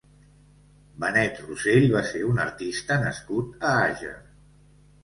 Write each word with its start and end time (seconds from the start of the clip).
Benet 1.03 1.43
Rossell 1.43 1.85
va 1.99 2.01
ser 2.09 2.25
un 2.31 2.43
artista 2.47 2.99
nascut 3.07 3.57
a 3.71 3.77
Àger. 3.87 4.21